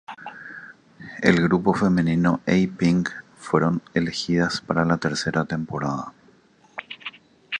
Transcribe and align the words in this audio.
El 1.21 1.43
grupo 1.43 1.75
femenino 1.75 2.41
A 2.47 2.55
Pink 2.75 3.09
fueron 3.37 3.83
elegidas 3.93 4.59
para 4.59 4.83
la 4.83 4.97
tercera 4.97 5.45
temporada. 5.45 6.11